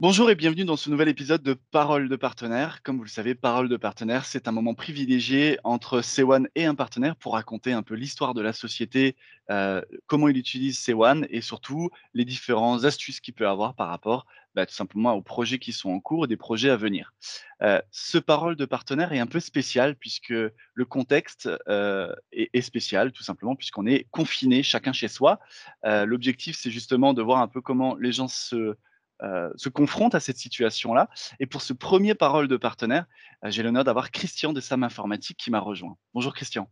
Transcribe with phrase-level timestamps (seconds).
[0.00, 2.82] Bonjour et bienvenue dans ce nouvel épisode de Parole de partenaire.
[2.82, 6.74] Comme vous le savez, Parole de partenaire, c'est un moment privilégié entre C1 et un
[6.74, 9.14] partenaire pour raconter un peu l'histoire de la société,
[9.50, 14.24] euh, comment il utilise C1 et surtout les différentes astuces qu'il peut avoir par rapport
[14.54, 17.12] bah, tout simplement aux projets qui sont en cours et des projets à venir.
[17.60, 22.62] Euh, ce Parole de partenaire est un peu spécial puisque le contexte euh, est, est,
[22.62, 25.40] spécial tout simplement puisqu'on est confiné chacun chez soi.
[25.84, 28.76] L'objectif, c'est justement de voir un peu comment les gens se
[29.22, 31.10] euh, se confrontent à cette situation-là.
[31.40, 33.04] Et pour ce premier parole de partenaire,
[33.44, 35.96] euh, j'ai l'honneur d'avoir Christian de Sam Informatique qui m'a rejoint.
[36.14, 36.68] Bonjour Christian.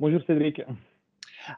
[0.00, 0.62] Bonjour Cédric.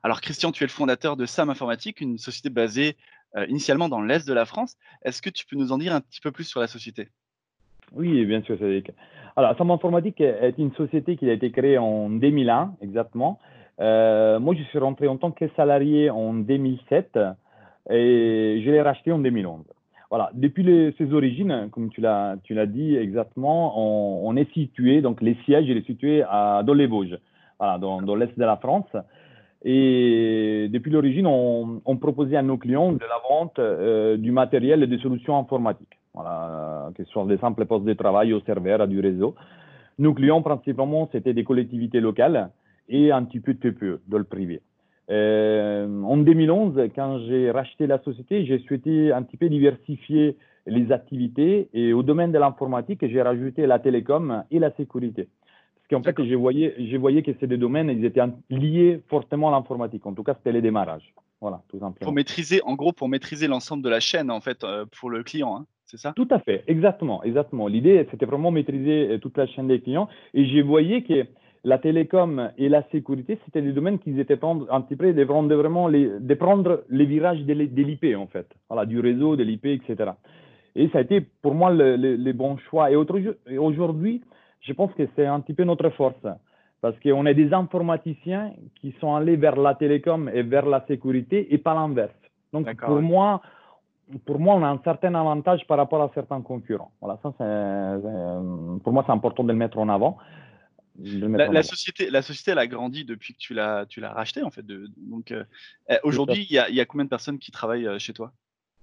[0.03, 2.97] Alors Christian, tu es le fondateur de Sam Informatique, une société basée
[3.35, 4.77] euh, initialement dans l'Est de la France.
[5.05, 7.09] Est-ce que tu peux nous en dire un petit peu plus sur la société?
[7.93, 8.91] Oui, bien sûr Cédric.
[9.37, 13.39] Alors Sam Informatique est une société qui a été créée en 2001 exactement.
[13.79, 17.19] moi, je suis rentré en tant que salarié en 2007
[17.89, 19.65] et je l'ai racheté en 2011.
[20.15, 23.73] Voilà, depuis ses origines, comme tu l'as, dit exactement,
[24.25, 27.19] on, est situé, donc les sièges, il est situé à, dans les Vosges,
[27.59, 28.87] dans, l'est de la France.
[29.65, 34.87] Et depuis l'origine, on, proposait à nos clients de la vente euh, du matériel et
[34.87, 39.01] des solutions informatiques, voilà, que ce soit des simples postes de travail au serveur, du
[39.01, 39.35] réseau.
[39.99, 42.51] Nos clients, principalement, c'était des collectivités locales
[42.89, 44.63] et un petit peu de TPE, dans le privé.
[45.11, 50.93] Euh, en 2011, quand j'ai racheté la société, j'ai souhaité un petit peu diversifier les
[50.93, 55.29] activités et au domaine de l'informatique, j'ai rajouté la télécom et la sécurité.
[55.77, 60.07] Parce qu'en fait, j'ai voyé que ces deux domaines, ils étaient liés fortement à l'informatique.
[60.07, 61.13] En tout cas, c'était les démarrages.
[61.43, 61.97] Voilà, tout simplement.
[62.01, 65.23] Pour maîtriser, en gros, pour maîtriser l'ensemble de la chaîne, en fait, euh, pour le
[65.23, 66.15] client, hein, c'est ça?
[66.17, 67.69] Tout à fait, exactement, exactement.
[67.69, 70.09] L'idée, c'était vraiment maîtriser euh, toute la chaîne des clients.
[70.33, 71.27] Et j'ai voyé que
[71.65, 74.39] la télécom et la sécurité, c'était des domaines qui étaient
[74.71, 78.47] un petit peu de prendre vraiment les, de prendre les virages de l'IP en fait,
[78.69, 80.13] voilà, du réseau, de l'IP, etc.
[80.77, 82.91] Et ça a été pour moi le, le, bon choix.
[82.91, 82.97] Et
[83.57, 84.23] aujourd'hui,
[84.61, 86.27] je pense que c'est un petit peu notre force
[86.83, 91.55] parce qu'on est des informaticiens qui sont allés vers la télécom et vers la sécurité
[91.55, 92.13] et pas l'inverse.
[92.53, 93.41] Donc pour moi,
[94.27, 96.91] pour moi, on a un certain avantage par rapport à certains concurrents.
[97.01, 97.31] Voilà, ça,
[98.83, 100.19] pour moi, c'est important de le mettre en avant.
[100.97, 104.51] La, société, la société, elle a grandi depuis que tu l'as, tu l'as racheté en
[104.51, 104.65] fait.
[104.65, 105.45] De, donc euh,
[106.05, 108.33] aujourd'hui, il y a, y a, combien de personnes qui travaillent euh, chez toi?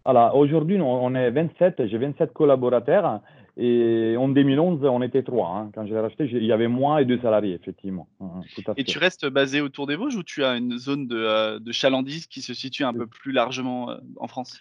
[0.03, 1.85] Alors aujourd'hui, on est 27.
[1.85, 3.21] J'ai 27 collaborateurs
[3.55, 5.49] et en 2011, on était trois.
[5.49, 5.71] Hein.
[5.75, 8.09] Quand je l'ai racheté, il y avait moi et deux salariés effectivement.
[8.19, 8.73] Mmh, mmh.
[8.77, 11.71] Et tu restes basé autour des Vosges ou tu as une zone de, euh, de
[11.71, 14.59] chalandise qui se situe un peu plus largement en France?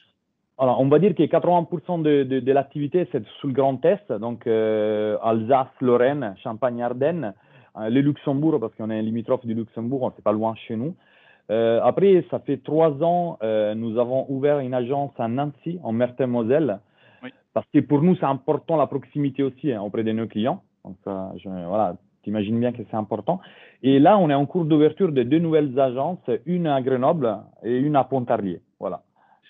[0.61, 4.13] Alors, on va dire que 80% de, de, de l'activité, c'est sous le Grand Est,
[4.13, 7.33] donc euh, Alsace, Lorraine, Champagne, Ardennes,
[7.79, 10.95] euh, le Luxembourg, parce qu'on est limitrophe du Luxembourg, c'est pas loin chez nous.
[11.51, 13.39] Euh, après, ça fait trois ans,
[13.75, 16.81] nous avons ouvert une agence à Nancy, en Meurthe-et-Moselle,
[17.23, 17.31] oui.
[17.55, 20.63] parce que pour nous, c'est important la proximité aussi hein, auprès de nos clients.
[20.85, 23.41] Donc, je, voilà, t'imagines bien que c'est important.
[23.83, 27.79] Et là, on est en cours d'ouverture de deux nouvelles agences, une à Grenoble et
[27.79, 28.61] une à Pontarlier.
[28.79, 29.03] Voilà.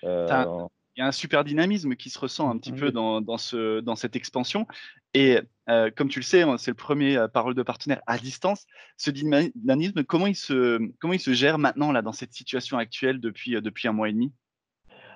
[0.03, 0.65] Euh,
[0.95, 3.79] il y a un super dynamisme qui se ressent un petit peu dans, dans, ce,
[3.79, 4.67] dans cette expansion.
[5.13, 8.17] Et euh, comme tu le sais, hein, c'est le premier euh, parole de partenaire à
[8.17, 8.65] distance.
[8.97, 13.19] Ce dynamisme, comment il se, comment il se gère maintenant là, dans cette situation actuelle
[13.19, 14.33] depuis, euh, depuis un mois et demi?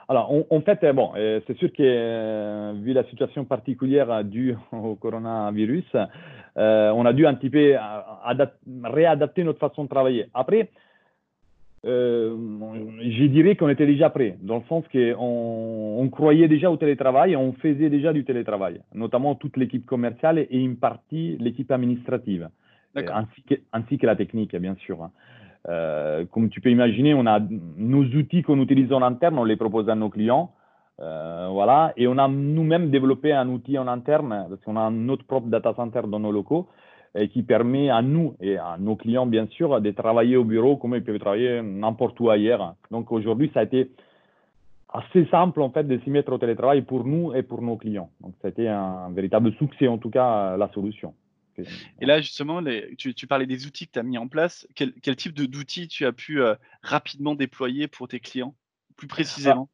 [0.08, 5.86] Alors, en fait, bon, c'est sûr que vu la situation particulière due au coronavirus,
[6.56, 7.76] on a dû un petit peu
[8.84, 10.28] réadapter notre façon de travailler.
[10.36, 10.70] Après,
[11.86, 12.36] euh,
[13.00, 17.36] je dirais qu'on était déjà prêt, dans le sens qu'on on croyait déjà au télétravail,
[17.36, 22.50] on faisait déjà du télétravail, notamment toute l'équipe commerciale et une partie l'équipe administrative,
[22.96, 25.04] ainsi que, ainsi que, la technique, bien sûr.
[25.04, 25.12] Hein.
[25.70, 27.40] Euh, comme tu peux imaginer, on a
[27.78, 30.52] nos outils qu'on utilise en interne, on les propose à nos clients.
[31.02, 35.26] Euh, voilà, et on a nous-mêmes développé un outil en interne, parce qu'on a notre
[35.26, 36.68] propre data center dans nos locaux,
[37.16, 40.76] et qui permet à nous et à nos clients, bien sûr, de travailler au bureau
[40.76, 42.76] comme ils peuvent travailler n'importe où ailleurs.
[42.92, 43.90] Donc aujourd'hui, ça a été
[44.90, 48.10] assez simple en fait de s'y mettre au télétravail pour nous et pour nos clients.
[48.22, 51.14] Donc ça a été un véritable succès, en tout cas, la solution.
[52.02, 52.62] Et là, justement,
[52.98, 54.68] tu, parlais des outils que tu as mis en place.
[54.76, 58.56] Quel, quel type d'outils tu as pu euh, rapidement déployer pour tes clients,
[58.98, 59.70] plus précisément?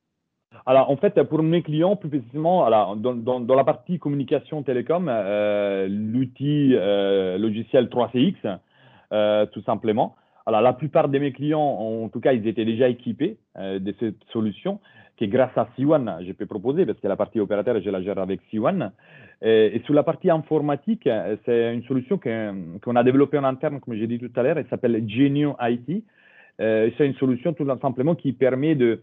[0.65, 5.07] Alors, en fait, pour mes clients, plus précisément, alors, dans, dans, la partie communication télécom,
[5.09, 8.59] euh, l'outil euh, logiciel 3CX,
[9.13, 10.15] euh, tout simplement.
[10.45, 14.23] Alors, la plupart de mes clients, en tout cas, ils étaient déjà équipés de cette
[14.31, 14.79] solution
[15.17, 18.17] que grâce à C1, je peux proposer, parce que la partie opérateur, je la gère
[18.17, 18.89] avec C1.
[19.43, 21.07] Et, sur la partie informatique,
[21.45, 24.67] c'est une solution qu'on a développée en interne, comme j'ai dit tout à l'heure, elle
[24.67, 26.03] s'appelle Genio IT.
[26.57, 29.01] C'est une solution tout simplement qui permet de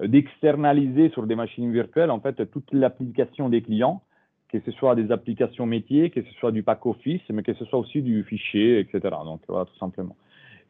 [0.00, 4.02] d'externaliser sur des machines virtuelles en fait toute l'application des clients,
[4.48, 7.64] que ce soit des applications métiers, que ce soit du pack office, mais que ce
[7.64, 9.00] soit aussi du fichier, etc.
[9.24, 10.16] Donc voilà, tout simplement.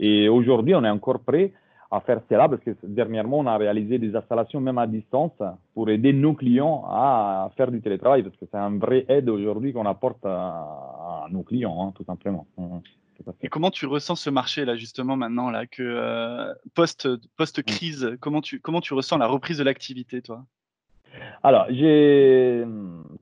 [0.00, 1.52] Et aujourd'hui, on est encore prêt
[1.90, 5.32] à faire cela parce que dernièrement, on a réalisé des installations même à distance
[5.74, 9.72] pour aider nos clients à faire du télétravail parce que c'est un vrai aide aujourd'hui
[9.72, 12.46] qu'on apporte à, nos clients, hein, tout simplement.
[13.42, 18.04] Et comment tu ressens ce marché là justement maintenant là que euh, post post crise,
[18.04, 18.18] mmh.
[18.18, 20.44] comment tu comment tu ressens la reprise de l'activité toi?
[21.42, 22.64] Alors, c'est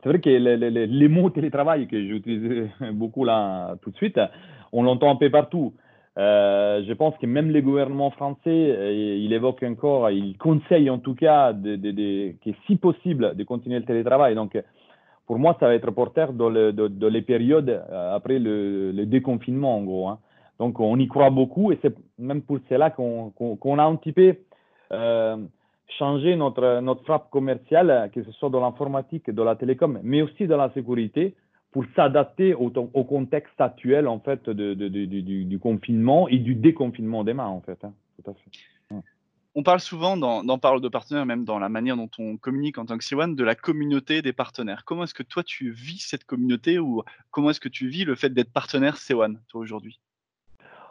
[0.05, 4.21] vrai que les, les, les, mots télétravail que j'utilise beaucoup là tout de suite,
[4.73, 5.75] on l'entend un peu partout.
[6.19, 10.99] Euh, je pense que même les gouvernements français, euh, il évoque encore, il conseille en
[10.99, 14.35] tout cas de, de, de, que si possible de continuer le télétravail.
[14.35, 14.57] Donc,
[15.27, 19.77] pour moi, ça va être porteur dans, le, dans, les périodes euh, après le, déconfinement,
[19.77, 20.09] en gros.
[20.09, 20.19] Hein.
[20.59, 24.13] Donc, on y croit beaucoup et c'est même pour cela qu'on qu a un petit
[24.13, 24.37] peu
[24.93, 25.37] euh,
[25.99, 30.47] changé notre, notre frappe commerciale, que ce soit dans l'informatique, dans la télécom, mais aussi
[30.47, 31.35] dans la sécurité
[31.73, 37.61] pour s'adapter au, contexte actuel en fait du, confinement et du déconfinement des mains en
[37.61, 37.79] fait.
[37.85, 37.93] Hein.
[38.17, 38.51] Tout à fait.
[39.59, 42.77] On parle souvent dans, dans, Parole de partenaires, même dans la manière dont on communique
[42.77, 44.85] en tant que C1, de la communauté des partenaires.
[44.85, 48.15] Comment est-ce que toi tu vis cette communauté ou comment est-ce que tu vis le
[48.15, 49.99] fait d'être partenaire C1 toi aujourd'hui?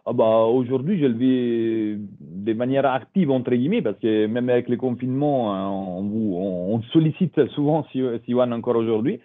[0.07, 4.67] Ah bah, Aujourd'hui, je le vis de manière active, entre guillemets, parce que même avec
[4.67, 9.21] les confinements, hein, on, on sollicite souvent C1 encore aujourd'hui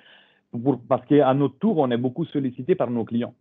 [0.89, 3.35] parce qu'à notre tour, on est beaucoup sollicité par nos clients.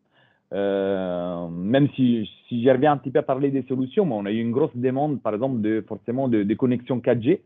[0.54, 4.32] Euh, même si, si reviens un petit peu à parler des solutions, mais on a
[4.32, 7.40] eu une grosse demande, par exemple, de, forcément de, de connexions 4G,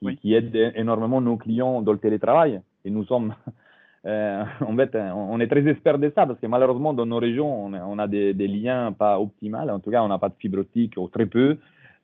[0.00, 2.60] qui, qui aide énormément nos clients dans le télétravail.
[2.84, 3.34] Et nous sommes,
[4.06, 7.66] euh, en fait, on est très experts de ça, parce que malheureusement, dans nos régions,
[7.66, 9.58] on a, on a des, des, liens pas optimaux.
[9.58, 11.58] En tout cas, on n'a pas de fibre optique, ou très peu.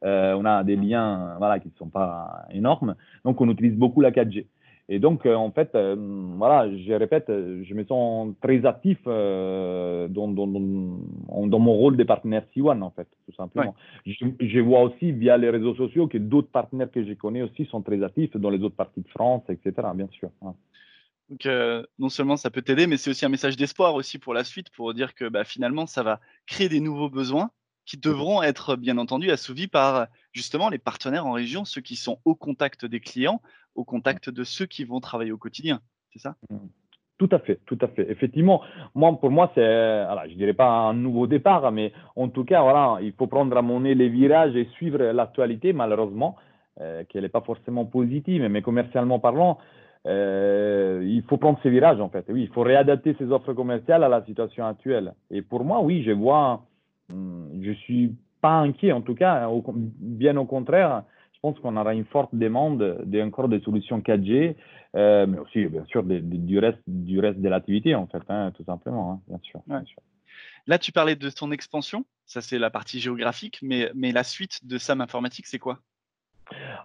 [0.05, 2.95] Euh, on a des liens voilà, qui ne sont pas énormes.
[3.25, 4.47] Donc, on utilise beaucoup la 4G.
[4.89, 5.97] Et donc, euh, en fait, euh,
[6.37, 11.97] voilà, je répète, je me sens très actif euh, dans, dans, dans, dans, mon rôle
[11.97, 13.75] de partenaire C1, en fait, tout simplement.
[14.07, 14.13] Ouais.
[14.13, 17.65] Je, je, vois aussi via les réseaux sociaux que d'autres partenaires que je connais aussi
[17.65, 20.31] sont très actifs dans les autres parties de France, etc., bien sûr.
[20.41, 20.53] Ouais.
[21.31, 24.35] Donc, euh, non seulement ça peut t'aider, mais c'est aussi un message d'espoir aussi pour
[24.35, 27.51] la suite, pour dire que bah, finalement, ça va créer des nouveaux besoins
[27.87, 32.19] qui devront être bien entendu assouvis par justement les partenaires en région, ceux qui sont
[32.25, 33.41] au contact des clients,
[33.75, 35.81] au contact de ceux qui vont travailler au quotidien.
[36.13, 36.37] C'est ça?
[36.51, 36.57] Mmh.
[37.19, 38.11] Tout à fait, tout à fait.
[38.11, 38.61] Effectivement,
[38.95, 42.61] moi, pour moi, c'est, alors, je dirais pas un nouveau départ, mais en tout cas,
[42.61, 46.37] voilà, il faut prendre à mon nez les virages et suivre l'actualité, malheureusement,
[46.83, 49.57] euh, qu'elle n'est pas forcément positive, mais commercialement parlant,
[50.07, 52.27] euh, il faut prendre ces virages, en fait.
[52.29, 55.15] Oui, il faut réadapter ses offres commerciales à la situation actuelle.
[55.31, 56.67] Et pour moi, oui, je vois,
[57.67, 59.49] je suis pas inquiet, en tout cas,
[59.99, 61.03] bien au contraire,
[61.35, 64.55] je pense qu'on aura une forte demande de, encore des solutions 4G,
[64.95, 68.23] euh, mais aussi, bien sûr, de, de, du, reste, du reste de l'activité, en fait,
[68.29, 69.77] hein, tout simplement, hein, bien, sûr, ouais.
[69.77, 70.03] bien, sûr,
[70.67, 74.67] Là, tu parlais de ton expansion, ça c'est la partie géographique, mais, mais la suite
[74.67, 75.79] de SAM Informatique, c'est quoi?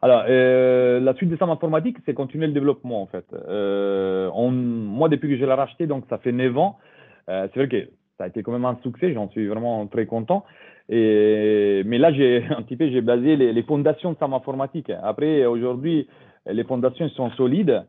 [0.01, 3.25] Alors, euh, la suite de SAM Informatique, c'est continuer le développement, en fait.
[3.34, 6.80] Euh, on, moi, depuis que je l'ai racheté, donc ça fait 9 ans,
[7.30, 10.06] euh, c'est vrai que ça a été quand même un succès, j'en suis vraiment très
[10.06, 10.46] content.
[10.91, 14.91] Mais là, j'ai un petit peu, j'ai basé les, fondations de SAM Informatique.
[15.03, 16.07] Après, aujourd'hui,
[16.45, 17.83] les fondations sont solides.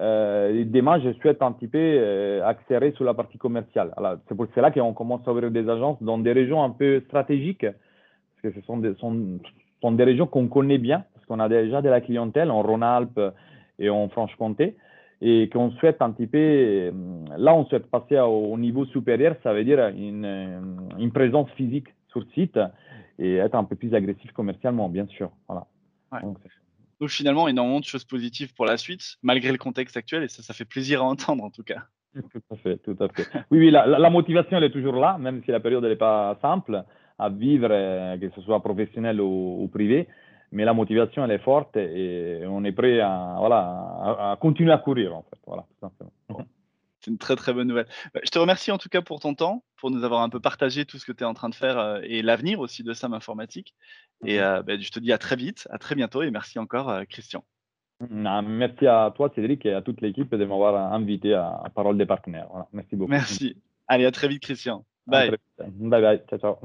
[0.00, 3.92] Euh, demain, je souhaite un petit peu euh, accélérer sur la partie commerciale.
[4.28, 7.66] C'est pour cela qu'on commence à ouvrir des agences dans des régions un peu stratégiques,
[7.66, 9.40] parce que ce sont des, sont,
[9.80, 13.20] sont des régions qu'on connaît bien, parce qu'on a déjà de la clientèle en Rhône-Alpes
[13.80, 14.76] et en Franche-Comté,
[15.20, 16.90] et qu'on souhaite un petit peu, euh,
[17.36, 22.24] là, on souhaite passer au niveau supérieur, ça veut dire une, une présence physique sur
[22.34, 22.58] site
[23.18, 25.30] et être un peu plus agressif commercialement, bien sûr.
[25.46, 25.66] Voilà.
[26.12, 26.22] Ouais.
[26.22, 26.38] Donc,
[27.00, 30.42] Donc, finalement, énormément de choses positives pour la suite, malgré le contexte actuel, et ça,
[30.42, 31.84] ça fait plaisir à entendre en tout cas.
[32.14, 33.28] Tout à fait, tout à fait.
[33.50, 36.38] Oui, oui, la, la motivation, elle est toujours là, même si la période n'est pas
[36.40, 36.82] simple
[37.18, 40.08] à vivre, euh, que ce soit professionnel ou, ou, privé.
[40.50, 44.72] Mais la motivation, elle est forte et on est prêt à, voilà, à, à continuer
[44.72, 45.38] à courir, en fait.
[45.46, 46.46] Voilà, tout simplement.
[47.08, 47.86] C'est une très très bonne nouvelle.
[48.12, 50.40] Bah, je te remercie en tout cas pour ton temps, pour nous avoir un peu
[50.40, 52.92] partagé tout ce que tu es en train de faire euh, et l'avenir aussi de
[52.92, 53.74] SAM Informatique.
[54.26, 56.90] Et euh, bah, je te dis à très vite, à très bientôt et merci encore
[56.90, 57.42] euh, Christian.
[58.10, 62.48] Merci à toi Cédric et à toute l'équipe de m'avoir invité à, Parole des partenaires.
[62.50, 62.68] Voilà.
[62.72, 63.10] Merci beaucoup.
[63.10, 63.56] Merci.
[63.86, 64.84] Allez, à très vite Christian.
[65.06, 65.32] Bye.
[65.58, 66.22] Bye bye.
[66.28, 66.58] Ciao ciao.